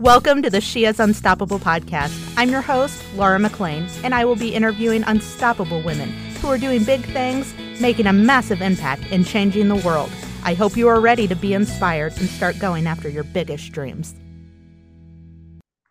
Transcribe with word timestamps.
Welcome 0.00 0.42
to 0.42 0.50
the 0.50 0.60
She 0.60 0.84
is 0.84 1.00
Unstoppable 1.00 1.58
podcast. 1.58 2.34
I'm 2.36 2.50
your 2.50 2.60
host, 2.60 3.02
Laura 3.14 3.38
McLean, 3.38 3.88
and 4.04 4.14
I 4.14 4.26
will 4.26 4.36
be 4.36 4.54
interviewing 4.54 5.02
unstoppable 5.04 5.80
women 5.80 6.10
who 6.42 6.48
are 6.48 6.58
doing 6.58 6.84
big 6.84 7.00
things, 7.00 7.54
making 7.80 8.06
a 8.06 8.12
massive 8.12 8.60
impact, 8.60 9.04
and 9.10 9.26
changing 9.26 9.68
the 9.68 9.76
world. 9.76 10.10
I 10.44 10.52
hope 10.52 10.76
you 10.76 10.86
are 10.88 11.00
ready 11.00 11.26
to 11.28 11.34
be 11.34 11.54
inspired 11.54 12.14
and 12.18 12.28
start 12.28 12.58
going 12.58 12.86
after 12.86 13.08
your 13.08 13.24
biggest 13.24 13.72
dreams. 13.72 14.14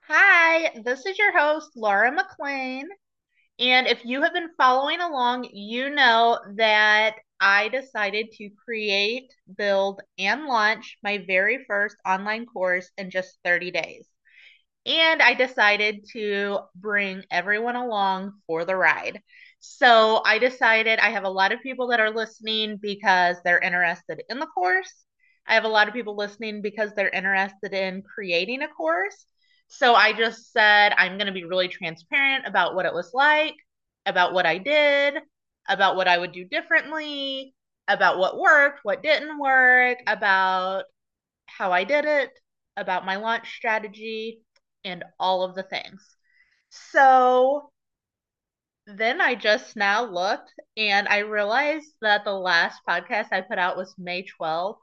Hi, 0.02 0.70
this 0.84 1.08
is 1.08 1.18
your 1.18 1.36
host, 1.36 1.72
Laura 1.76 2.12
McLean. 2.12 2.88
And 3.58 3.88
if 3.88 4.06
you 4.06 4.22
have 4.22 4.34
been 4.34 4.52
following 4.56 5.02
along, 5.02 5.50
you 5.52 5.90
know 5.90 6.38
that 6.58 7.16
I 7.40 7.70
decided 7.70 8.32
to 8.34 8.50
create, 8.64 9.34
build, 9.58 10.02
and 10.18 10.46
launch 10.46 10.98
my 11.04 11.20
very 11.20 11.64
first 11.66 11.98
online 12.06 12.46
course 12.46 12.90
in 12.98 13.10
just 13.10 13.38
30 13.44 13.72
days. 13.72 14.08
And 14.86 15.22
I 15.22 15.34
decided 15.34 16.06
to 16.14 16.60
bring 16.76 17.24
everyone 17.32 17.76
along 17.76 18.34
for 18.48 18.66
the 18.66 18.76
ride. 18.76 19.22
So 19.60 20.22
I 20.26 20.38
decided 20.38 21.00
I 21.00 21.10
have 21.10 21.24
a 21.24 21.30
lot 21.30 21.52
of 21.52 21.62
people 21.62 21.88
that 21.88 22.00
are 22.00 22.12
listening 22.12 22.78
because 22.82 23.38
they're 23.44 23.60
interested 23.60 24.22
in 24.30 24.40
the 24.40 24.46
course. 24.46 25.06
I 25.48 25.56
have 25.56 25.64
a 25.64 25.70
lot 25.70 25.88
of 25.88 25.94
people 25.94 26.16
listening 26.16 26.62
because 26.62 26.94
they're 26.94 27.10
interested 27.10 27.74
in 27.74 28.04
creating 28.04 28.62
a 28.62 28.68
course. 28.68 29.26
So 29.68 29.96
I 29.96 30.14
just 30.14 30.52
said 30.52 30.94
I'm 30.98 31.18
going 31.18 31.28
to 31.28 31.34
be 31.34 31.46
really 31.46 31.68
transparent 31.68 32.46
about 32.46 32.76
what 32.76 32.86
it 32.86 32.94
was 32.94 33.12
like, 33.14 33.56
about 34.06 34.34
what 34.34 34.46
I 34.46 34.60
did, 34.60 35.16
about 35.68 35.96
what 35.96 36.08
I 36.08 36.18
would 36.18 36.32
do 36.32 36.46
differently, 36.46 37.54
about 37.88 38.18
what 38.18 38.38
worked, 38.40 38.80
what 38.84 39.04
didn't 39.04 39.40
work, 39.40 40.00
about 40.08 40.86
how 41.46 41.72
I 41.72 41.84
did 41.84 42.06
it, 42.06 42.32
about 42.78 43.06
my 43.06 43.18
launch 43.18 43.56
strategy, 43.56 44.42
and 44.84 45.04
all 45.20 45.44
of 45.44 45.56
the 45.56 45.64
things. 45.64 46.16
So 46.70 47.72
then 48.88 49.20
I 49.20 49.36
just 49.36 49.76
now 49.76 50.06
looked 50.06 50.54
and 50.78 51.08
I 51.08 51.20
realized 51.20 51.92
that 52.02 52.24
the 52.24 52.34
last 52.34 52.80
podcast 52.88 53.28
I 53.32 53.42
put 53.42 53.58
out 53.58 53.78
was 53.78 53.96
May 53.98 54.26
12th 54.40 54.78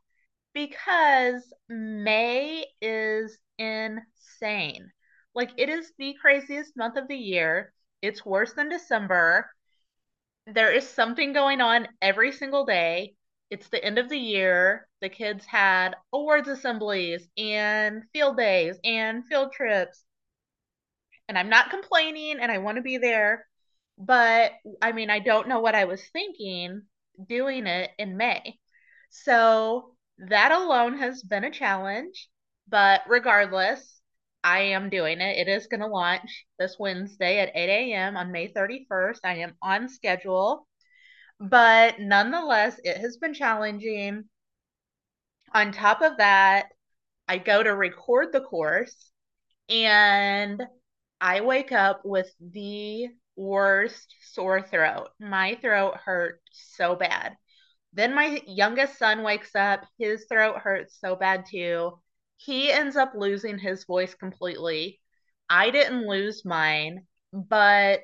because 0.54 1.52
May 1.68 2.66
is 2.80 3.38
insane. 3.58 4.90
Like, 5.34 5.50
it 5.56 5.68
is 5.68 5.92
the 5.98 6.14
craziest 6.20 6.76
month 6.76 6.96
of 6.96 7.08
the 7.08 7.16
year. 7.16 7.72
It's 8.02 8.26
worse 8.26 8.52
than 8.52 8.68
December 8.68 9.48
there 10.46 10.72
is 10.72 10.88
something 10.88 11.32
going 11.32 11.60
on 11.60 11.88
every 12.00 12.32
single 12.32 12.64
day. 12.64 13.14
It's 13.50 13.68
the 13.68 13.84
end 13.84 13.98
of 13.98 14.08
the 14.08 14.18
year. 14.18 14.88
The 15.00 15.08
kids 15.08 15.44
had 15.44 15.94
awards 16.12 16.48
assemblies 16.48 17.28
and 17.36 18.02
field 18.12 18.36
days 18.36 18.78
and 18.84 19.26
field 19.26 19.52
trips. 19.52 20.04
And 21.28 21.38
I'm 21.38 21.48
not 21.48 21.70
complaining 21.70 22.38
and 22.40 22.50
I 22.50 22.58
want 22.58 22.76
to 22.76 22.82
be 22.82 22.98
there. 22.98 23.46
But 23.98 24.52
I 24.80 24.92
mean, 24.92 25.10
I 25.10 25.18
don't 25.20 25.48
know 25.48 25.60
what 25.60 25.74
I 25.74 25.84
was 25.84 26.02
thinking 26.12 26.82
doing 27.28 27.66
it 27.66 27.90
in 27.98 28.16
May. 28.16 28.58
So 29.10 29.94
that 30.18 30.50
alone 30.52 30.98
has 30.98 31.22
been 31.22 31.44
a 31.44 31.50
challenge. 31.50 32.28
But 32.68 33.02
regardless, 33.06 34.00
I 34.44 34.60
am 34.60 34.90
doing 34.90 35.20
it. 35.20 35.46
It 35.46 35.48
is 35.48 35.66
going 35.66 35.80
to 35.80 35.86
launch 35.86 36.46
this 36.58 36.76
Wednesday 36.78 37.38
at 37.38 37.52
8 37.54 37.92
a.m. 37.92 38.16
on 38.16 38.32
May 38.32 38.52
31st. 38.52 39.20
I 39.24 39.36
am 39.36 39.54
on 39.62 39.88
schedule, 39.88 40.66
but 41.38 42.00
nonetheless, 42.00 42.80
it 42.82 42.96
has 42.98 43.18
been 43.18 43.34
challenging. 43.34 44.24
On 45.54 45.70
top 45.70 46.02
of 46.02 46.16
that, 46.18 46.66
I 47.28 47.38
go 47.38 47.62
to 47.62 47.74
record 47.74 48.32
the 48.32 48.40
course 48.40 49.10
and 49.68 50.62
I 51.20 51.40
wake 51.42 51.70
up 51.70 52.02
with 52.04 52.30
the 52.40 53.08
worst 53.36 54.14
sore 54.32 54.62
throat. 54.62 55.08
My 55.20 55.54
throat 55.62 55.98
hurt 56.04 56.40
so 56.52 56.96
bad. 56.96 57.36
Then 57.92 58.14
my 58.14 58.42
youngest 58.46 58.98
son 58.98 59.22
wakes 59.22 59.54
up, 59.54 59.84
his 59.98 60.26
throat 60.28 60.58
hurts 60.58 60.98
so 61.00 61.14
bad 61.14 61.44
too 61.48 61.92
he 62.44 62.72
ends 62.72 62.96
up 62.96 63.12
losing 63.14 63.58
his 63.58 63.84
voice 63.84 64.14
completely. 64.14 65.00
I 65.48 65.70
didn't 65.70 66.08
lose 66.08 66.44
mine, 66.44 67.06
but 67.32 68.00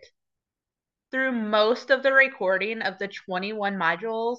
through 1.10 1.32
most 1.32 1.90
of 1.90 2.02
the 2.02 2.12
recording 2.12 2.82
of 2.82 2.98
the 2.98 3.08
21 3.08 3.76
modules, 3.76 4.38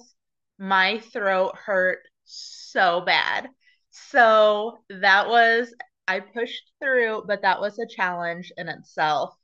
my 0.58 0.98
throat 0.98 1.56
hurt 1.56 2.00
so 2.24 3.02
bad. 3.02 3.48
So 3.90 4.78
that 4.88 5.28
was, 5.28 5.74
I 6.06 6.20
pushed 6.20 6.72
through, 6.80 7.24
but 7.26 7.42
that 7.42 7.60
was 7.60 7.78
a 7.78 7.86
challenge 7.86 8.52
in 8.56 8.68
itself. 8.68 9.34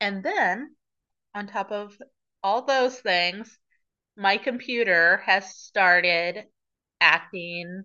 And 0.00 0.22
then, 0.22 0.76
on 1.34 1.46
top 1.46 1.72
of 1.72 1.96
all 2.42 2.62
those 2.62 2.98
things, 2.98 3.58
my 4.16 4.36
computer 4.38 5.18
has 5.26 5.56
started 5.56 6.44
acting 7.00 7.84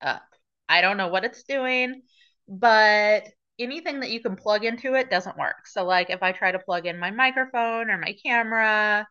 up. 0.00 0.29
I 0.70 0.80
don't 0.82 0.96
know 0.96 1.08
what 1.08 1.24
it's 1.24 1.42
doing, 1.42 2.02
but 2.48 3.24
anything 3.58 4.00
that 4.00 4.10
you 4.10 4.20
can 4.20 4.36
plug 4.36 4.64
into 4.64 4.94
it 4.94 5.10
doesn't 5.10 5.36
work. 5.38 5.66
So, 5.66 5.84
like, 5.84 6.10
if 6.10 6.22
I 6.22 6.32
try 6.32 6.52
to 6.52 6.58
plug 6.60 6.86
in 6.86 6.98
my 6.98 7.10
microphone 7.10 7.90
or 7.90 7.98
my 7.98 8.16
camera 8.24 9.06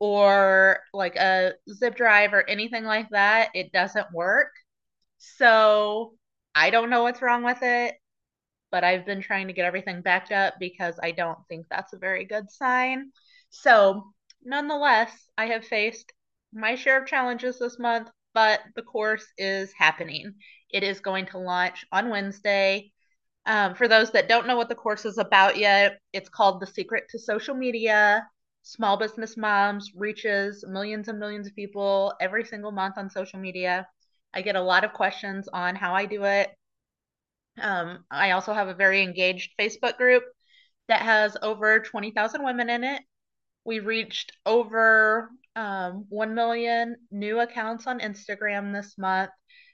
or 0.00 0.80
like 0.94 1.16
a 1.16 1.54
zip 1.72 1.96
drive 1.96 2.32
or 2.34 2.48
anything 2.48 2.84
like 2.84 3.08
that, 3.10 3.50
it 3.54 3.72
doesn't 3.72 4.12
work. 4.12 4.50
So, 5.18 6.14
I 6.54 6.70
don't 6.70 6.90
know 6.90 7.02
what's 7.04 7.22
wrong 7.22 7.44
with 7.44 7.62
it, 7.62 7.94
but 8.70 8.84
I've 8.84 9.06
been 9.06 9.22
trying 9.22 9.48
to 9.48 9.52
get 9.52 9.64
everything 9.66 10.02
backed 10.02 10.32
up 10.32 10.54
because 10.60 10.98
I 11.02 11.12
don't 11.12 11.38
think 11.48 11.66
that's 11.70 11.92
a 11.92 11.98
very 11.98 12.24
good 12.24 12.50
sign. 12.50 13.12
So, 13.50 14.12
nonetheless, 14.44 15.12
I 15.38 15.46
have 15.46 15.64
faced 15.66 16.12
my 16.52 16.74
share 16.76 17.00
of 17.00 17.08
challenges 17.08 17.58
this 17.58 17.78
month, 17.78 18.10
but 18.34 18.60
the 18.76 18.82
course 18.82 19.26
is 19.38 19.72
happening. 19.76 20.34
It 20.70 20.82
is 20.82 21.00
going 21.00 21.26
to 21.26 21.38
launch 21.38 21.84
on 21.92 22.10
Wednesday. 22.10 22.92
Um, 23.46 23.74
for 23.74 23.88
those 23.88 24.10
that 24.12 24.28
don't 24.28 24.46
know 24.46 24.56
what 24.56 24.68
the 24.68 24.74
course 24.74 25.04
is 25.04 25.18
about 25.18 25.56
yet, 25.56 25.98
it's 26.12 26.28
called 26.28 26.60
The 26.60 26.66
Secret 26.66 27.04
to 27.10 27.18
Social 27.18 27.54
Media. 27.54 28.26
Small 28.62 28.96
business 28.96 29.36
moms 29.36 29.90
reaches 29.96 30.64
millions 30.68 31.08
and 31.08 31.18
millions 31.18 31.46
of 31.46 31.56
people 31.56 32.14
every 32.20 32.44
single 32.44 32.72
month 32.72 32.98
on 32.98 33.08
social 33.08 33.40
media. 33.40 33.88
I 34.34 34.42
get 34.42 34.56
a 34.56 34.62
lot 34.62 34.84
of 34.84 34.92
questions 34.92 35.48
on 35.52 35.74
how 35.74 35.94
I 35.94 36.06
do 36.06 36.24
it. 36.24 36.50
Um, 37.58 38.04
I 38.10 38.32
also 38.32 38.52
have 38.52 38.68
a 38.68 38.74
very 38.74 39.02
engaged 39.02 39.52
Facebook 39.58 39.96
group 39.96 40.22
that 40.88 41.02
has 41.02 41.36
over 41.42 41.80
20,000 41.80 42.44
women 42.44 42.70
in 42.70 42.84
it. 42.84 43.02
We 43.64 43.80
reached 43.80 44.32
over 44.46 45.30
um, 45.60 46.06
1 46.08 46.34
million 46.34 46.96
new 47.10 47.40
accounts 47.40 47.86
on 47.86 48.00
Instagram 48.00 48.72
this 48.72 48.96
month. 48.96 49.30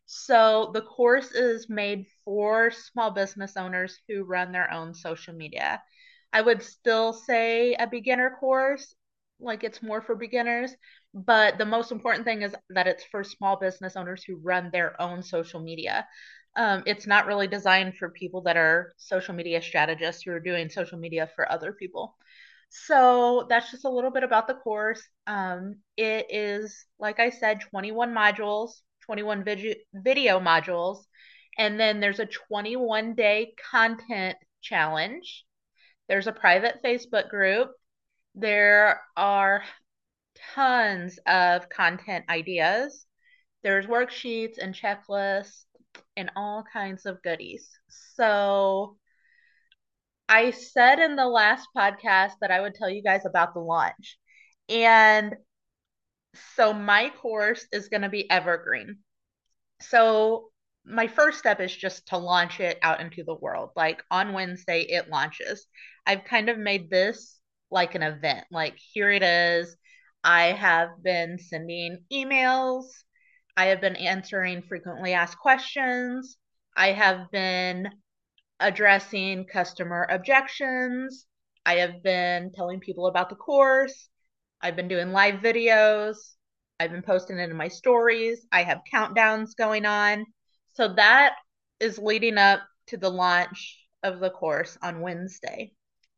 So 0.06 0.70
the 0.74 0.82
course 0.82 1.30
is 1.30 1.68
made 1.68 2.06
for 2.24 2.72
small 2.72 3.12
business 3.12 3.56
owners 3.56 3.96
who 4.08 4.24
run 4.24 4.50
their 4.50 4.72
own 4.72 4.94
social 4.94 5.32
media. 5.34 5.80
I 6.32 6.42
would 6.42 6.62
still 6.62 7.12
say 7.12 7.74
a 7.74 7.86
beginner 7.86 8.36
course, 8.40 8.94
like 9.38 9.62
it's 9.62 9.82
more 9.82 10.02
for 10.02 10.16
beginners, 10.16 10.72
but 11.14 11.56
the 11.56 11.64
most 11.64 11.92
important 11.92 12.24
thing 12.24 12.42
is 12.42 12.54
that 12.70 12.88
it's 12.88 13.04
for 13.04 13.22
small 13.22 13.56
business 13.56 13.94
owners 13.96 14.24
who 14.24 14.36
run 14.42 14.70
their 14.72 15.00
own 15.00 15.22
social 15.22 15.60
media. 15.60 16.06
Um, 16.56 16.82
it's 16.86 17.06
not 17.06 17.26
really 17.26 17.46
designed 17.46 17.96
for 17.96 18.10
people 18.10 18.42
that 18.42 18.56
are 18.56 18.92
social 18.96 19.34
media 19.34 19.62
strategists 19.62 20.22
who 20.22 20.32
are 20.32 20.40
doing 20.40 20.68
social 20.68 20.98
media 20.98 21.30
for 21.36 21.50
other 21.50 21.72
people. 21.72 22.16
So 22.68 23.46
that's 23.48 23.70
just 23.70 23.84
a 23.84 23.90
little 23.90 24.10
bit 24.10 24.22
about 24.22 24.46
the 24.46 24.54
course. 24.54 25.02
Um, 25.26 25.76
it 25.96 26.26
is, 26.30 26.86
like 26.98 27.18
I 27.20 27.30
said, 27.30 27.60
21 27.60 28.12
modules 28.14 28.70
21 29.06 29.44
vid- 29.44 29.78
video 29.94 30.38
modules. 30.40 31.04
And 31.58 31.80
then 31.80 32.00
there's 32.00 32.20
a 32.20 32.26
21 32.26 33.14
day 33.14 33.54
content 33.70 34.36
challenge. 34.60 35.44
There's 36.08 36.26
a 36.26 36.32
private 36.32 36.76
Facebook 36.84 37.30
group. 37.30 37.70
There 38.34 39.00
are 39.16 39.62
tons 40.54 41.18
of 41.26 41.68
content 41.70 42.26
ideas. 42.28 43.06
There's 43.62 43.86
worksheets 43.86 44.58
and 44.60 44.74
checklists 44.74 45.64
and 46.16 46.30
all 46.36 46.64
kinds 46.70 47.06
of 47.06 47.22
goodies. 47.22 47.70
So 47.88 48.98
I 50.28 50.50
said 50.50 50.98
in 50.98 51.16
the 51.16 51.26
last 51.26 51.68
podcast 51.76 52.32
that 52.40 52.50
I 52.50 52.60
would 52.60 52.74
tell 52.74 52.90
you 52.90 53.02
guys 53.02 53.24
about 53.24 53.54
the 53.54 53.60
launch. 53.60 54.18
And 54.68 55.36
so 56.54 56.72
my 56.72 57.10
course 57.10 57.66
is 57.72 57.88
going 57.88 58.02
to 58.02 58.08
be 58.08 58.30
evergreen. 58.30 58.98
So 59.80 60.50
my 60.84 61.06
first 61.06 61.38
step 61.38 61.60
is 61.60 61.74
just 61.74 62.08
to 62.08 62.18
launch 62.18 62.60
it 62.60 62.78
out 62.82 63.00
into 63.00 63.24
the 63.24 63.34
world. 63.34 63.70
Like 63.76 64.02
on 64.10 64.32
Wednesday, 64.32 64.82
it 64.82 65.08
launches. 65.08 65.66
I've 66.06 66.24
kind 66.24 66.48
of 66.48 66.58
made 66.58 66.90
this 66.90 67.38
like 67.70 67.94
an 67.94 68.02
event. 68.02 68.46
Like 68.50 68.76
here 68.92 69.10
it 69.10 69.22
is. 69.22 69.76
I 70.22 70.46
have 70.46 70.88
been 71.02 71.38
sending 71.38 72.04
emails. 72.12 72.84
I 73.56 73.66
have 73.66 73.80
been 73.80 73.96
answering 73.96 74.62
frequently 74.62 75.12
asked 75.12 75.38
questions. 75.38 76.36
I 76.76 76.92
have 76.92 77.30
been 77.30 77.88
addressing 78.60 79.44
customer 79.46 80.06
objections. 80.10 81.26
I 81.64 81.76
have 81.76 82.02
been 82.02 82.52
telling 82.52 82.80
people 82.80 83.06
about 83.06 83.28
the 83.28 83.36
course. 83.36 84.08
I've 84.60 84.76
been 84.76 84.88
doing 84.88 85.12
live 85.12 85.40
videos. 85.40 86.16
I've 86.78 86.90
been 86.90 87.02
posting 87.02 87.38
it 87.38 87.50
in 87.50 87.56
my 87.56 87.68
stories. 87.68 88.46
I 88.52 88.62
have 88.62 88.80
countdowns 88.92 89.56
going 89.56 89.86
on. 89.86 90.26
So 90.74 90.94
that 90.94 91.34
is 91.80 91.98
leading 91.98 92.38
up 92.38 92.60
to 92.88 92.96
the 92.96 93.10
launch 93.10 93.78
of 94.02 94.20
the 94.20 94.30
course 94.30 94.78
on 94.82 95.00
Wednesday. 95.00 95.72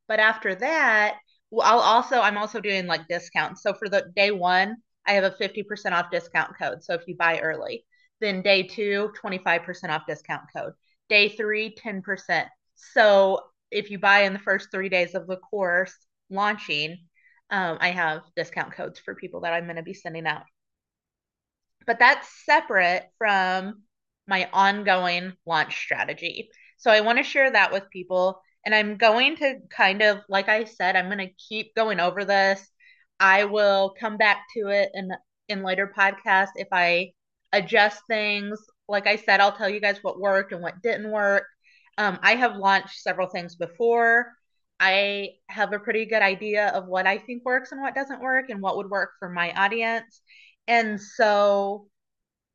But 0.07 0.21
after 0.21 0.55
that, 0.57 1.17
I'll 1.53 1.79
also 1.81 2.21
I'm 2.21 2.37
also 2.39 2.61
doing 2.61 2.87
like 2.87 3.09
discounts. 3.09 3.63
So 3.63 3.73
for 3.73 3.89
the 3.89 4.11
day 4.15 4.31
1, 4.31 4.77
I 5.07 5.13
have 5.13 5.25
a 5.25 5.31
50% 5.31 5.95
off 5.95 6.11
discount 6.11 6.59
code. 6.59 6.83
So 6.85 6.95
if 6.95 7.07
you 7.07 7.17
buy 7.17 7.41
early, 7.41 7.85
then 8.21 8.43
day 8.43 8.65
2, 8.65 9.13
25% 9.21 9.91
off 9.91 10.03
discount 10.07 10.43
code. 10.55 10.73
Day 11.09 11.29
3, 11.31 11.75
10%. 11.75 12.49
So 12.75 13.41
if 13.71 13.91
you 13.91 13.99
buy 13.99 14.21
in 14.23 14.33
the 14.33 14.39
first 14.39 14.71
3 14.71 14.89
days 14.89 15.15
of 15.15 15.27
the 15.27 15.37
course 15.37 15.95
launching, 16.31 16.99
um, 17.51 17.79
I 17.81 17.91
have 17.91 18.23
discount 18.37 18.73
codes 18.73 18.99
for 18.99 19.15
people 19.15 19.41
that 19.41 19.53
I'm 19.53 19.65
going 19.65 19.77
to 19.77 19.83
be 19.83 19.95
sending 19.95 20.27
out. 20.27 20.43
But 21.87 21.99
that's 21.99 22.29
separate 22.45 23.09
from 23.17 23.83
my 24.27 24.49
ongoing 24.53 25.33
launch 25.47 25.77
strategy. 25.79 26.51
So 26.77 26.91
I 26.91 27.01
want 27.01 27.19
to 27.19 27.25
share 27.25 27.51
that 27.51 27.73
with 27.73 27.91
people. 27.91 28.41
And 28.65 28.75
I'm 28.75 28.99
going 28.99 29.37
to 29.37 29.61
kind 29.71 30.03
of, 30.03 30.19
like 30.29 30.49
I 30.49 30.65
said, 30.65 30.97
I'm 30.97 31.07
going 31.07 31.27
to 31.27 31.35
keep 31.49 31.75
going 31.75 32.01
over 32.01 32.25
this. 32.25 32.67
I 33.19 33.45
will 33.45 33.95
come 33.99 34.17
back 34.19 34.45
to 34.57 34.69
it 34.69 34.91
in 34.95 35.11
in 35.49 35.63
later 35.63 35.91
podcasts 35.97 36.51
if 36.57 36.69
I 36.73 37.13
adjust 37.53 38.03
things. 38.07 38.61
Like 38.89 39.07
I 39.07 39.17
said, 39.17 39.41
I'll 39.41 39.53
tell 39.53 39.69
you 39.69 39.81
guys 39.81 39.99
what 40.03 40.21
worked 40.21 40.53
and 40.53 40.63
what 40.63 40.83
didn't 40.83 41.11
work. 41.11 41.45
Um, 41.99 42.19
I 42.23 42.37
have 42.37 42.57
launched 42.57 43.01
several 43.03 43.29
things 43.29 43.57
before. 43.57 44.33
I 44.81 45.31
have 45.49 45.73
a 45.73 45.79
pretty 45.81 46.07
good 46.07 46.23
idea 46.23 46.69
of 46.69 46.87
what 46.87 47.07
I 47.07 47.19
think 47.19 47.45
works 47.45 47.73
and 47.73 47.81
what 47.83 47.95
doesn't 47.95 48.23
work 48.23 48.51
and 48.51 48.63
what 48.63 48.77
would 48.77 48.91
work 48.91 49.11
for 49.19 49.29
my 49.29 49.53
audience. 49.53 50.21
And 50.69 51.01
so 51.01 51.89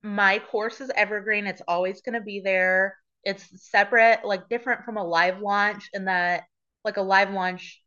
my 0.04 0.40
course 0.40 0.82
is 0.82 0.92
evergreen. 0.96 1.48
It's 1.48 1.62
always 1.68 2.02
going 2.02 2.14
to 2.16 2.22
be 2.22 2.42
there. 2.42 2.98
It's 3.24 3.46
separate, 3.72 4.26
like 4.26 4.50
different 4.50 4.84
from 4.86 4.98
a 4.98 5.04
live 5.04 5.40
launch 5.42 5.90
in 5.94 6.06
that 6.06 6.44
like 6.84 6.98
a 6.98 7.02
live 7.02 7.32
launch 7.32 7.82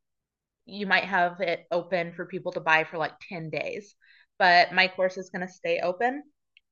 you 0.66 0.86
might 0.86 1.04
have 1.04 1.40
it 1.40 1.66
open 1.70 2.12
for 2.12 2.26
people 2.26 2.52
to 2.52 2.60
buy 2.60 2.84
for 2.84 2.98
like 2.98 3.12
10 3.28 3.50
days. 3.50 3.94
But 4.38 4.72
my 4.72 4.88
course 4.88 5.16
is 5.16 5.30
going 5.30 5.46
to 5.46 5.52
stay 5.52 5.80
open. 5.80 6.22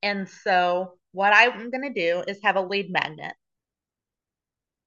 And 0.01 0.27
so 0.29 0.93
what 1.11 1.33
I'm 1.33 1.71
going 1.71 1.93
to 1.93 1.93
do 1.93 2.23
is 2.27 2.39
have 2.43 2.55
a 2.55 2.61
lead 2.61 2.91
magnet. 2.91 3.33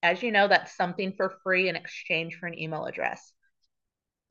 As 0.01 0.23
you 0.23 0.31
know, 0.31 0.47
that's 0.47 0.77
something 0.77 1.13
for 1.17 1.37
free 1.43 1.67
in 1.67 1.75
exchange 1.75 2.35
for 2.35 2.47
an 2.47 2.57
email 2.57 2.85
address. 2.85 3.33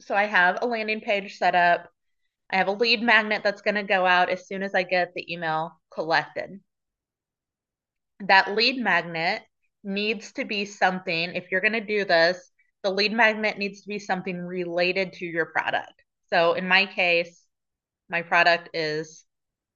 So 0.00 0.14
I 0.14 0.24
have 0.24 0.58
a 0.62 0.66
landing 0.66 1.00
page 1.00 1.36
set 1.36 1.54
up. 1.54 1.88
I 2.50 2.56
have 2.56 2.68
a 2.68 2.72
lead 2.72 3.02
magnet 3.02 3.42
that's 3.44 3.62
going 3.62 3.74
to 3.74 3.82
go 3.82 4.06
out 4.06 4.30
as 4.30 4.46
soon 4.46 4.62
as 4.62 4.74
I 4.74 4.82
get 4.84 5.12
the 5.14 5.30
email 5.30 5.78
collected. 5.92 6.60
That 8.20 8.56
lead 8.56 8.78
magnet 8.78 9.42
needs 9.84 10.32
to 10.32 10.44
be 10.44 10.64
something, 10.64 11.34
if 11.34 11.50
you're 11.50 11.60
going 11.60 11.72
to 11.72 11.80
do 11.80 12.04
this, 12.04 12.50
the 12.82 12.90
lead 12.90 13.12
magnet 13.12 13.58
needs 13.58 13.82
to 13.82 13.88
be 13.88 13.98
something 13.98 14.38
related 14.38 15.12
to 15.14 15.26
your 15.26 15.46
product. 15.46 16.02
So 16.30 16.54
in 16.54 16.66
my 16.66 16.86
case, 16.86 17.42
my 18.08 18.22
product 18.22 18.70
is 18.72 19.24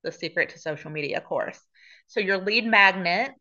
the 0.03 0.13
Secret 0.13 0.51
to 0.51 0.59
Social 0.59 0.91
Media 0.91 1.21
course. 1.21 1.61
So 2.07 2.21
your 2.21 2.39
lead 2.39 2.67
magnet 2.67 3.33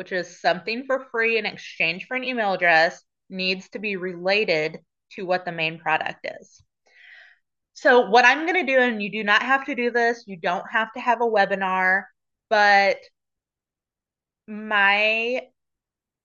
which 0.00 0.12
is 0.12 0.40
something 0.40 0.84
for 0.86 1.04
free 1.10 1.36
in 1.36 1.44
exchange 1.44 2.06
for 2.06 2.16
an 2.16 2.24
email 2.24 2.54
address, 2.54 3.04
needs 3.28 3.68
to 3.68 3.78
be 3.78 3.96
related 3.96 4.78
to 5.12 5.26
what 5.26 5.44
the 5.44 5.52
main 5.52 5.78
product 5.78 6.26
is. 6.40 6.62
So, 7.74 8.08
what 8.08 8.24
I'm 8.24 8.46
going 8.46 8.66
to 8.66 8.72
do, 8.72 8.80
and 8.80 9.02
you 9.02 9.12
do 9.12 9.22
not 9.22 9.42
have 9.42 9.66
to 9.66 9.74
do 9.74 9.90
this, 9.90 10.24
you 10.26 10.38
don't 10.38 10.64
have 10.70 10.90
to 10.94 11.00
have 11.00 11.20
a 11.20 11.26
webinar, 11.26 12.04
but 12.48 12.96
my 14.46 15.42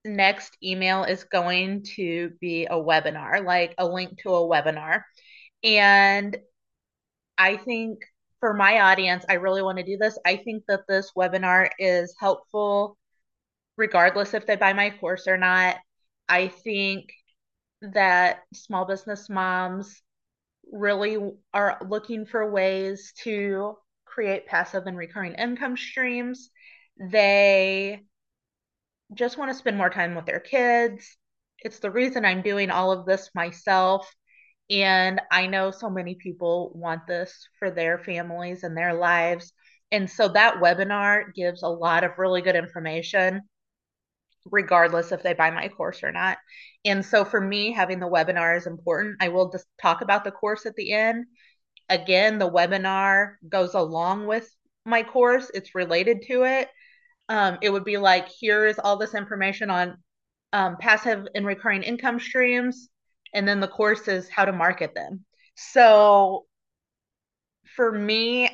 next 0.05 0.55
email 0.63 1.03
is 1.03 1.25
going 1.25 1.83
to 1.95 2.31
be 2.39 2.67
a 2.67 2.75
webinar, 2.75 3.43
like 3.43 3.75
a 3.77 3.85
link 3.85 4.19
to 4.19 4.29
a 4.29 4.47
webinar. 4.47 5.01
And 5.65 6.37
I 7.37 7.57
think 7.57 8.05
for 8.45 8.53
my 8.53 8.79
audience, 8.79 9.25
I 9.27 9.33
really 9.33 9.63
want 9.63 9.79
to 9.79 9.83
do 9.83 9.97
this. 9.97 10.19
I 10.23 10.35
think 10.35 10.65
that 10.67 10.81
this 10.87 11.13
webinar 11.17 11.67
is 11.79 12.13
helpful 12.19 12.95
regardless 13.75 14.35
if 14.35 14.45
they 14.45 14.55
buy 14.55 14.71
my 14.71 14.91
course 14.91 15.27
or 15.27 15.35
not. 15.35 15.77
I 16.29 16.49
think 16.49 17.09
that 17.81 18.41
small 18.53 18.85
business 18.85 19.31
moms 19.31 19.99
really 20.71 21.17
are 21.55 21.79
looking 21.89 22.27
for 22.27 22.51
ways 22.51 23.13
to 23.23 23.77
create 24.05 24.45
passive 24.45 24.83
and 24.85 24.95
recurring 24.95 25.33
income 25.33 25.75
streams. 25.75 26.51
They 26.99 28.03
just 29.15 29.39
want 29.39 29.49
to 29.53 29.57
spend 29.57 29.75
more 29.75 29.89
time 29.89 30.13
with 30.13 30.27
their 30.27 30.39
kids. 30.39 31.17
It's 31.57 31.79
the 31.79 31.89
reason 31.89 32.25
I'm 32.25 32.43
doing 32.43 32.69
all 32.69 32.91
of 32.91 33.07
this 33.07 33.31
myself. 33.33 34.07
And 34.69 35.21
I 35.31 35.47
know 35.47 35.71
so 35.71 35.89
many 35.89 36.15
people 36.15 36.71
want 36.73 37.05
this 37.07 37.47
for 37.59 37.69
their 37.69 37.99
families 37.99 38.63
and 38.63 38.75
their 38.75 38.93
lives. 38.93 39.53
And 39.91 40.09
so 40.09 40.27
that 40.29 40.55
webinar 40.55 41.33
gives 41.33 41.61
a 41.61 41.67
lot 41.67 42.03
of 42.03 42.17
really 42.17 42.41
good 42.41 42.55
information 42.55 43.41
regardless 44.51 45.11
if 45.11 45.23
they 45.23 45.33
buy 45.33 45.49
my 45.51 45.67
course 45.67 46.03
or 46.03 46.11
not. 46.11 46.37
And 46.83 47.03
so 47.03 47.25
for 47.25 47.41
me, 47.41 47.71
having 47.71 47.99
the 47.99 48.07
webinar 48.07 48.55
is 48.57 48.67
important. 48.67 49.17
I 49.19 49.29
will 49.29 49.51
just 49.51 49.65
talk 49.81 50.01
about 50.01 50.23
the 50.23 50.31
course 50.31 50.65
at 50.65 50.75
the 50.75 50.93
end. 50.93 51.25
Again, 51.89 52.39
the 52.39 52.49
webinar 52.49 53.35
goes 53.47 53.73
along 53.73 54.27
with 54.27 54.49
my 54.85 55.01
course, 55.01 55.49
it's 55.53 55.73
related 55.73 56.23
to 56.27 56.43
it. 56.43 56.69
Um, 57.27 57.57
it 57.63 57.71
would 57.71 57.85
be 57.85 57.97
like, 57.97 58.27
here's 58.39 58.77
all 58.77 58.97
this 58.97 59.15
information 59.15 59.71
on 59.71 59.97
um, 60.53 60.77
passive 60.79 61.27
and 61.33 61.45
recurring 61.45 61.81
income 61.81 62.19
streams. 62.19 62.87
And 63.35 63.45
then 63.45 63.59
the 63.59 63.67
course 63.67 64.07
is 64.07 64.29
how 64.29 64.45
to 64.45 64.53
market 64.53 64.95
them. 64.95 65.25
So 65.55 66.45
for 67.75 67.91
me, 67.91 68.49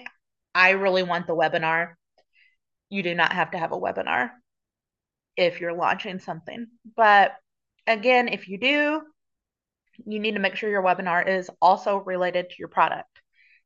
I 0.56 0.72
really 0.72 1.04
want 1.04 1.28
the 1.28 1.36
webinar. 1.36 1.94
You 2.90 3.04
do 3.04 3.14
not 3.14 3.32
have 3.32 3.52
to 3.52 3.60
have 3.60 3.72
a 3.72 3.80
webinar 3.80 4.32
if 5.38 5.62
you're 5.62 5.74
launching 5.74 6.18
something. 6.18 6.66
But 6.98 7.34
again, 7.86 8.28
if 8.28 8.50
you 8.50 8.58
do, 8.58 9.04
you 10.06 10.20
need 10.20 10.34
to 10.34 10.40
make 10.40 10.56
sure 10.56 10.70
your 10.70 10.84
webinar 10.84 11.28
is 11.28 11.50
also 11.62 11.98
related 11.98 12.50
to 12.50 12.56
your 12.58 12.68
product. 12.68 13.22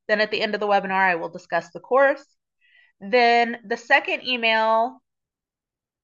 Then 0.09 0.19
at 0.19 0.31
the 0.31 0.41
end 0.41 0.53
of 0.53 0.59
the 0.59 0.67
webinar, 0.67 0.91
I 0.91 1.15
will 1.15 1.29
discuss 1.29 1.69
the 1.71 1.79
course. 1.79 2.25
Then 2.99 3.59
the 3.65 3.77
second 3.77 4.27
email 4.27 5.01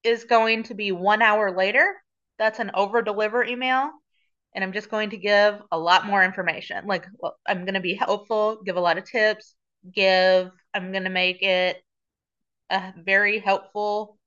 is 0.02 0.24
going 0.24 0.62
to 0.64 0.74
be 0.74 0.90
one 0.90 1.20
hour 1.20 1.54
later. 1.54 1.94
That's 2.38 2.60
an 2.60 2.70
over 2.74 3.02
deliver 3.02 3.44
email. 3.44 3.90
And 4.54 4.62
I'm 4.62 4.72
just 4.72 4.90
going 4.90 5.10
to 5.10 5.16
give 5.16 5.60
a 5.70 5.78
lot 5.78 6.06
more 6.06 6.22
information. 6.22 6.86
Like, 6.86 7.06
well, 7.18 7.36
I'm 7.46 7.64
going 7.64 7.74
to 7.74 7.80
be 7.80 7.94
helpful, 7.94 8.60
give 8.64 8.76
a 8.76 8.80
lot 8.80 8.98
of 8.98 9.04
tips, 9.04 9.54
give, 9.92 10.50
I'm 10.74 10.92
going 10.92 11.04
to 11.04 11.10
make 11.10 11.42
it 11.42 11.82
a 12.70 12.92
very 12.96 13.38
helpful 13.38 14.18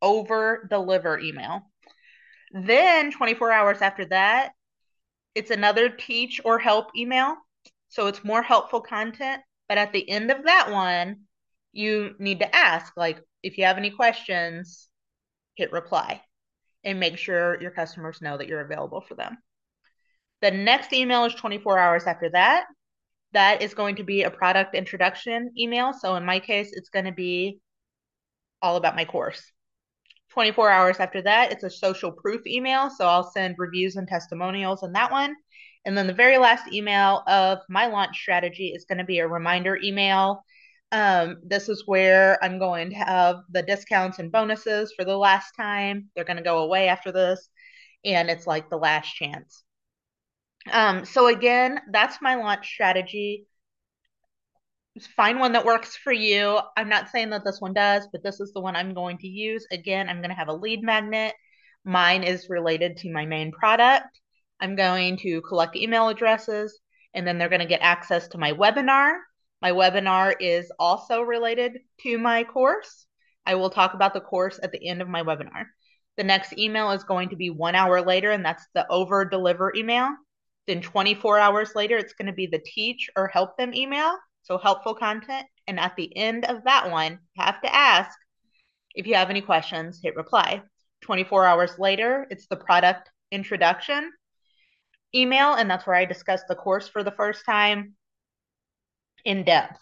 over 0.00 0.66
deliver 0.70 1.18
email. 1.18 1.70
Then 2.52 3.12
24 3.12 3.52
hours 3.52 3.82
after 3.82 4.04
that, 4.06 4.52
it's 5.34 5.50
another 5.50 5.88
teach 5.88 6.40
or 6.44 6.58
help 6.58 6.88
email. 6.96 7.36
So 7.88 8.06
it's 8.06 8.24
more 8.24 8.42
helpful 8.42 8.80
content. 8.80 9.42
But 9.68 9.78
at 9.78 9.92
the 9.92 10.08
end 10.08 10.30
of 10.30 10.44
that 10.44 10.70
one, 10.70 11.22
you 11.72 12.14
need 12.18 12.40
to 12.40 12.54
ask, 12.54 12.94
like, 12.96 13.22
if 13.42 13.56
you 13.56 13.64
have 13.64 13.78
any 13.78 13.90
questions, 13.90 14.88
hit 15.56 15.72
reply 15.72 16.22
and 16.84 17.00
make 17.00 17.18
sure 17.18 17.60
your 17.60 17.70
customers 17.70 18.20
know 18.20 18.36
that 18.36 18.48
you're 18.48 18.60
available 18.60 19.00
for 19.00 19.14
them. 19.14 19.38
The 20.40 20.50
next 20.50 20.92
email 20.92 21.24
is 21.24 21.34
24 21.34 21.78
hours 21.78 22.04
after 22.04 22.30
that. 22.30 22.64
That 23.32 23.62
is 23.62 23.74
going 23.74 23.96
to 23.96 24.04
be 24.04 24.24
a 24.24 24.30
product 24.30 24.74
introduction 24.74 25.52
email. 25.58 25.92
So 25.92 26.16
in 26.16 26.24
my 26.24 26.40
case, 26.40 26.70
it's 26.72 26.90
going 26.90 27.04
to 27.04 27.12
be 27.12 27.60
all 28.60 28.76
about 28.76 28.96
my 28.96 29.04
course. 29.04 29.42
24 30.32 30.70
hours 30.70 30.96
after 30.98 31.22
that, 31.22 31.52
it's 31.52 31.62
a 31.62 31.70
social 31.70 32.10
proof 32.10 32.46
email. 32.46 32.90
So 32.90 33.06
I'll 33.06 33.30
send 33.30 33.56
reviews 33.58 33.96
and 33.96 34.08
testimonials 34.08 34.82
in 34.82 34.92
that 34.92 35.12
one. 35.12 35.34
And 35.84 35.96
then 35.96 36.06
the 36.06 36.14
very 36.14 36.38
last 36.38 36.72
email 36.72 37.22
of 37.26 37.58
my 37.68 37.86
launch 37.86 38.16
strategy 38.16 38.72
is 38.74 38.84
going 38.84 38.98
to 38.98 39.04
be 39.04 39.18
a 39.18 39.28
reminder 39.28 39.78
email. 39.82 40.44
Um, 40.92 41.38
this 41.42 41.68
is 41.68 41.84
where 41.86 42.42
I'm 42.44 42.58
going 42.58 42.90
to 42.90 42.96
have 42.96 43.36
the 43.50 43.62
discounts 43.62 44.18
and 44.18 44.30
bonuses 44.30 44.92
for 44.96 45.04
the 45.04 45.16
last 45.16 45.52
time. 45.56 46.10
They're 46.14 46.24
going 46.24 46.36
to 46.36 46.42
go 46.42 46.58
away 46.58 46.88
after 46.88 47.10
this. 47.10 47.48
And 48.04 48.28
it's 48.28 48.46
like 48.46 48.68
the 48.68 48.76
last 48.76 49.12
chance. 49.14 49.64
Um, 50.70 51.04
so 51.04 51.28
again, 51.28 51.80
that's 51.90 52.20
my 52.20 52.36
launch 52.36 52.68
strategy 52.68 53.46
find 55.16 55.40
one 55.40 55.52
that 55.52 55.64
works 55.64 55.96
for 55.96 56.12
you. 56.12 56.58
I'm 56.76 56.88
not 56.88 57.08
saying 57.08 57.30
that 57.30 57.44
this 57.44 57.60
one 57.60 57.72
does, 57.72 58.06
but 58.12 58.22
this 58.22 58.40
is 58.40 58.52
the 58.52 58.60
one 58.60 58.76
I'm 58.76 58.94
going 58.94 59.18
to 59.18 59.28
use. 59.28 59.66
Again, 59.70 60.08
I'm 60.08 60.18
going 60.18 60.30
to 60.30 60.36
have 60.36 60.48
a 60.48 60.54
lead 60.54 60.82
magnet. 60.82 61.34
Mine 61.84 62.22
is 62.22 62.50
related 62.50 62.98
to 62.98 63.12
my 63.12 63.24
main 63.24 63.52
product. 63.52 64.20
I'm 64.60 64.76
going 64.76 65.16
to 65.18 65.40
collect 65.42 65.76
email 65.76 66.08
addresses 66.08 66.78
and 67.14 67.26
then 67.26 67.38
they're 67.38 67.48
going 67.48 67.60
to 67.60 67.66
get 67.66 67.80
access 67.82 68.28
to 68.28 68.38
my 68.38 68.52
webinar. 68.52 69.14
My 69.62 69.70
webinar 69.70 70.34
is 70.40 70.72
also 70.76 71.22
related 71.22 71.78
to 72.00 72.18
my 72.18 72.42
course. 72.42 73.06
I 73.46 73.54
will 73.54 73.70
talk 73.70 73.94
about 73.94 74.12
the 74.12 74.20
course 74.20 74.58
at 74.60 74.72
the 74.72 74.88
end 74.88 75.00
of 75.00 75.08
my 75.08 75.22
webinar. 75.22 75.66
The 76.16 76.24
next 76.24 76.58
email 76.58 76.90
is 76.90 77.04
going 77.04 77.28
to 77.28 77.36
be 77.36 77.48
one 77.48 77.76
hour 77.76 78.02
later, 78.02 78.32
and 78.32 78.44
that's 78.44 78.66
the 78.74 78.84
over 78.90 79.24
deliver 79.24 79.72
email. 79.76 80.10
Then 80.66 80.82
24 80.82 81.38
hours 81.38 81.76
later, 81.76 81.96
it's 81.96 82.12
going 82.12 82.26
to 82.26 82.32
be 82.32 82.48
the 82.48 82.58
teach 82.58 83.08
or 83.16 83.28
help 83.28 83.56
them 83.56 83.72
email. 83.72 84.16
So 84.42 84.58
helpful 84.58 84.96
content. 84.96 85.46
And 85.68 85.78
at 85.78 85.94
the 85.96 86.14
end 86.16 86.44
of 86.44 86.64
that 86.64 86.90
one, 86.90 87.12
you 87.12 87.44
have 87.44 87.62
to 87.62 87.72
ask 87.72 88.10
if 88.96 89.06
you 89.06 89.14
have 89.14 89.30
any 89.30 89.40
questions, 89.42 90.00
hit 90.02 90.16
reply. 90.16 90.62
24 91.02 91.46
hours 91.46 91.78
later, 91.78 92.26
it's 92.30 92.48
the 92.48 92.56
product 92.56 93.10
introduction 93.30 94.10
email, 95.14 95.54
and 95.54 95.70
that's 95.70 95.86
where 95.86 95.96
I 95.96 96.04
discuss 96.04 96.42
the 96.48 96.56
course 96.56 96.88
for 96.88 97.04
the 97.04 97.12
first 97.12 97.44
time 97.46 97.94
in 99.24 99.44
depth. 99.44 99.78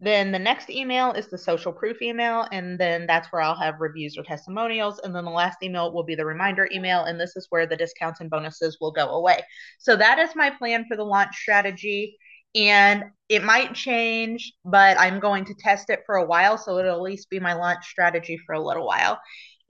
Then 0.00 0.32
the 0.32 0.38
next 0.38 0.68
email 0.70 1.12
is 1.12 1.28
the 1.28 1.38
social 1.38 1.72
proof 1.72 2.02
email, 2.02 2.46
and 2.52 2.78
then 2.78 3.06
that's 3.06 3.28
where 3.28 3.40
I'll 3.40 3.54
have 3.54 3.80
reviews 3.80 4.18
or 4.18 4.22
testimonials. 4.22 4.98
And 4.98 5.14
then 5.14 5.24
the 5.24 5.30
last 5.30 5.62
email 5.62 5.92
will 5.92 6.04
be 6.04 6.14
the 6.14 6.26
reminder 6.26 6.68
email, 6.72 7.04
and 7.04 7.18
this 7.18 7.36
is 7.36 7.46
where 7.50 7.66
the 7.66 7.76
discounts 7.76 8.20
and 8.20 8.28
bonuses 8.28 8.78
will 8.80 8.92
go 8.92 9.08
away. 9.10 9.40
So 9.78 9.96
that 9.96 10.18
is 10.18 10.30
my 10.34 10.50
plan 10.50 10.84
for 10.88 10.96
the 10.96 11.04
launch 11.04 11.34
strategy. 11.36 12.18
And 12.56 13.04
it 13.28 13.42
might 13.42 13.74
change, 13.74 14.52
but 14.64 14.98
I'm 15.00 15.18
going 15.18 15.44
to 15.46 15.54
test 15.54 15.90
it 15.90 16.02
for 16.06 16.16
a 16.16 16.26
while. 16.26 16.56
So 16.56 16.78
it'll 16.78 16.94
at 16.94 17.00
least 17.00 17.30
be 17.30 17.40
my 17.40 17.54
launch 17.54 17.84
strategy 17.86 18.38
for 18.46 18.54
a 18.54 18.60
little 18.60 18.86
while. 18.86 19.20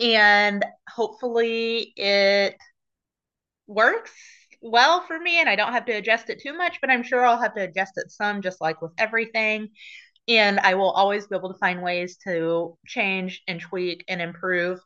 And 0.00 0.64
hopefully 0.88 1.92
it 1.96 2.56
works 3.66 4.12
well 4.64 5.02
for 5.02 5.18
me 5.18 5.38
and 5.40 5.48
I 5.48 5.56
don't 5.56 5.72
have 5.72 5.86
to 5.86 5.92
adjust 5.92 6.30
it 6.30 6.40
too 6.40 6.56
much, 6.56 6.80
but 6.80 6.90
I'm 6.90 7.02
sure 7.02 7.24
I'll 7.24 7.40
have 7.40 7.54
to 7.54 7.62
adjust 7.62 7.92
it 7.96 8.10
some, 8.10 8.42
just 8.42 8.60
like 8.60 8.80
with 8.82 8.92
everything. 8.98 9.68
And 10.26 10.58
I 10.60 10.74
will 10.74 10.90
always 10.90 11.26
be 11.26 11.36
able 11.36 11.52
to 11.52 11.58
find 11.58 11.82
ways 11.82 12.16
to 12.24 12.78
change 12.86 13.42
and 13.46 13.60
tweak 13.60 14.04
and 14.08 14.22
improve. 14.22 14.80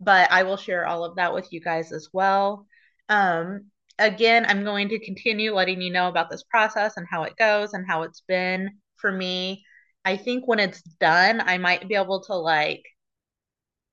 But 0.00 0.30
I 0.30 0.42
will 0.42 0.56
share 0.56 0.86
all 0.86 1.04
of 1.04 1.16
that 1.16 1.32
with 1.34 1.52
you 1.52 1.60
guys 1.60 1.92
as 1.92 2.08
well. 2.12 2.66
Um, 3.08 3.66
again, 3.98 4.44
I'm 4.46 4.64
going 4.64 4.88
to 4.90 5.04
continue 5.04 5.54
letting 5.54 5.80
you 5.80 5.92
know 5.92 6.08
about 6.08 6.30
this 6.30 6.42
process 6.44 6.96
and 6.96 7.06
how 7.10 7.22
it 7.24 7.36
goes 7.36 7.72
and 7.72 7.86
how 7.88 8.02
it's 8.02 8.22
been 8.28 8.70
for 8.96 9.10
me. 9.10 9.64
I 10.04 10.16
think 10.16 10.46
when 10.46 10.58
it's 10.58 10.82
done, 10.82 11.40
I 11.40 11.58
might 11.58 11.88
be 11.88 11.94
able 11.94 12.22
to 12.24 12.34
like 12.34 12.82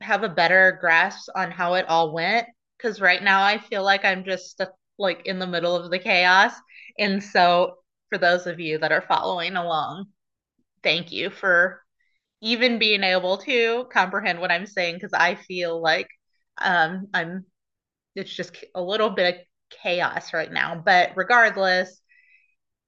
have 0.01 0.23
a 0.23 0.29
better 0.29 0.77
grasp 0.81 1.29
on 1.35 1.51
how 1.51 1.75
it 1.75 1.85
all 1.87 2.13
went. 2.13 2.47
Cause 2.81 3.01
right 3.01 3.21
now 3.21 3.43
I 3.43 3.57
feel 3.57 3.83
like 3.83 4.05
I'm 4.05 4.23
just 4.23 4.61
like 4.99 5.25
in 5.25 5.39
the 5.39 5.47
middle 5.47 5.75
of 5.75 5.89
the 5.89 5.99
chaos. 5.99 6.53
And 6.97 7.23
so 7.23 7.75
for 8.09 8.17
those 8.17 8.45
of 8.47 8.59
you 8.59 8.77
that 8.79 8.91
are 8.91 9.01
following 9.01 9.55
along, 9.55 10.07
thank 10.83 11.11
you 11.11 11.29
for 11.29 11.81
even 12.41 12.79
being 12.79 13.03
able 13.03 13.37
to 13.37 13.85
comprehend 13.91 14.39
what 14.39 14.51
I'm 14.51 14.65
saying 14.65 14.95
because 14.95 15.13
I 15.13 15.35
feel 15.35 15.81
like 15.81 16.07
um, 16.57 17.07
I'm 17.13 17.45
it's 18.15 18.33
just 18.33 18.63
a 18.75 18.81
little 18.81 19.09
bit 19.09 19.35
of 19.35 19.41
chaos 19.83 20.33
right 20.33 20.51
now. 20.51 20.81
But 20.83 21.11
regardless, 21.15 22.01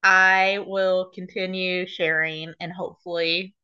I 0.02 0.58
will 0.66 1.10
continue 1.14 1.86
sharing 1.86 2.54
and 2.60 2.72
hopefully 2.72 3.54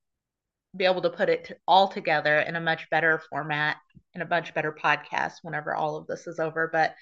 be 0.76 0.85
able 0.85 1.02
to 1.02 1.11
put 1.11 1.28
it 1.28 1.61
all 1.67 1.88
together 1.88 2.38
in 2.38 2.55
a 2.55 2.61
much 2.61 2.88
better 2.90 3.21
format 3.31 3.76
in 4.14 4.23
a 4.23 4.28
much 4.28 4.55
better 4.55 4.73
podcast 4.73 5.35
whenever 5.43 5.75
all 5.75 5.97
of 5.97 6.07
this 6.07 6.26
is 6.26 6.38
over. 6.38 6.69
But 6.73 6.95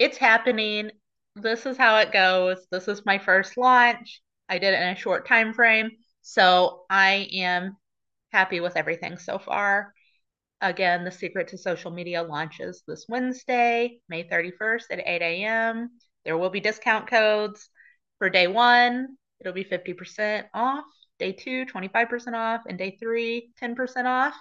it's 0.00 0.16
happening. 0.16 0.90
This 1.36 1.66
is 1.66 1.76
how 1.76 1.98
it 1.98 2.10
goes. 2.10 2.66
This 2.72 2.88
is 2.88 3.04
my 3.04 3.18
first 3.18 3.56
launch. 3.58 4.22
I 4.48 4.58
did 4.58 4.72
it 4.72 4.80
in 4.80 4.88
a 4.88 4.96
short 4.96 5.28
time 5.28 5.52
frame. 5.52 5.90
So 6.22 6.84
I 6.88 7.28
am 7.34 7.76
happy 8.32 8.60
with 8.60 8.76
everything 8.76 9.18
so 9.18 9.38
far. 9.38 9.92
Again, 10.62 11.04
the 11.04 11.10
secret 11.12 11.48
to 11.48 11.58
social 11.58 11.90
media 11.90 12.22
launches 12.22 12.82
this 12.88 13.04
Wednesday, 13.08 13.98
May 14.08 14.24
31st 14.24 14.84
at 14.90 15.02
8 15.06 15.22
a.m. 15.22 15.90
There 16.24 16.38
will 16.38 16.50
be 16.50 16.60
discount 16.60 17.06
codes 17.06 17.68
for 18.18 18.30
day 18.30 18.46
one. 18.46 19.16
It'll 19.38 19.52
be 19.52 19.64
50% 19.64 20.46
off. 20.54 20.84
Day 21.20 21.32
two, 21.32 21.66
25% 21.66 22.32
off. 22.32 22.62
And 22.66 22.76
day 22.76 22.96
three, 22.98 23.52
10% 23.62 24.06
off. 24.06 24.34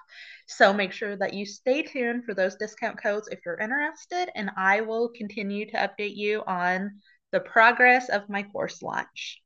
So 0.47 0.73
make 0.73 0.91
sure 0.91 1.15
that 1.17 1.35
you 1.35 1.45
stay 1.45 1.83
tuned 1.83 2.25
for 2.25 2.33
those 2.33 2.55
discount 2.55 2.99
codes 3.01 3.27
if 3.31 3.39
you're 3.45 3.59
interested. 3.59 4.31
And 4.33 4.49
I 4.57 4.81
will 4.81 5.09
continue 5.09 5.69
to 5.69 5.77
update 5.77 6.15
you 6.15 6.41
on 6.47 7.01
the 7.31 7.41
progress 7.41 8.09
of 8.09 8.27
my 8.29 8.43
course 8.43 8.81
launch. 8.81 9.41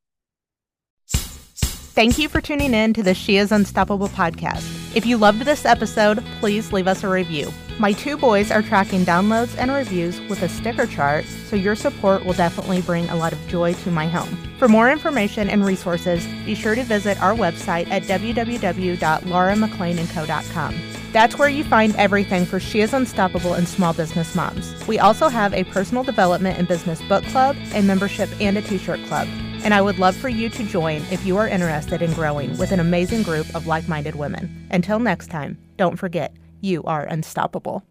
Thank 1.07 2.17
you 2.17 2.29
for 2.29 2.41
tuning 2.41 2.73
in 2.73 2.93
to 2.93 3.03
the 3.03 3.13
She 3.13 3.37
is 3.37 3.51
Unstoppable 3.51 4.07
podcast. 4.09 4.95
If 4.95 5.05
you 5.05 5.17
loved 5.17 5.41
this 5.41 5.65
episode, 5.65 6.23
please 6.39 6.71
leave 6.71 6.87
us 6.87 7.03
a 7.03 7.09
review. 7.09 7.51
My 7.79 7.91
two 7.91 8.17
boys 8.17 8.51
are 8.51 8.61
tracking 8.61 9.03
downloads 9.03 9.57
and 9.57 9.71
reviews 9.71 10.21
with 10.21 10.43
a 10.43 10.49
sticker 10.49 10.85
chart, 10.85 11.25
so 11.25 11.55
your 11.55 11.75
support 11.75 12.23
will 12.23 12.33
definitely 12.33 12.81
bring 12.81 13.09
a 13.09 13.15
lot 13.15 13.33
of 13.33 13.47
joy 13.47 13.73
to 13.73 13.89
my 13.91 14.07
home. 14.07 14.37
For 14.59 14.67
more 14.67 14.91
information 14.91 15.49
and 15.49 15.65
resources, 15.65 16.27
be 16.45 16.53
sure 16.55 16.75
to 16.75 16.83
visit 16.83 17.19
our 17.21 17.33
website 17.33 17.89
at 17.89 18.03
www.lauramcleanandco.com. 18.03 20.75
That's 21.11 21.37
where 21.37 21.49
you 21.49 21.63
find 21.63 21.95
everything 21.95 22.45
for 22.45 22.59
She 22.59 22.81
is 22.81 22.93
Unstoppable 22.93 23.53
and 23.53 23.67
Small 23.67 23.93
Business 23.93 24.35
Moms. 24.35 24.87
We 24.87 24.99
also 24.99 25.27
have 25.27 25.53
a 25.53 25.63
personal 25.65 26.03
development 26.03 26.59
and 26.59 26.67
business 26.67 27.01
book 27.03 27.23
club, 27.25 27.55
a 27.73 27.81
membership, 27.81 28.29
and 28.39 28.57
a 28.57 28.61
t 28.61 28.77
shirt 28.77 29.03
club 29.05 29.27
and 29.63 29.73
I 29.73 29.81
would 29.81 29.97
love 29.97 30.15
for 30.15 30.29
you 30.29 30.49
to 30.49 30.63
join 30.65 30.97
if 31.09 31.25
you 31.25 31.37
are 31.37 31.47
interested 31.47 32.01
in 32.01 32.13
growing 32.13 32.57
with 32.57 32.71
an 32.71 32.81
amazing 32.81 33.23
group 33.23 33.53
of 33.55 33.65
like 33.65 33.87
minded 33.87 34.15
women. 34.15 34.67
Until 34.71 34.99
next 34.99 35.27
time, 35.27 35.57
don't 35.77 35.95
forget, 35.95 36.33
you 36.63 36.83
are 36.83 37.03
unstoppable. 37.05 37.81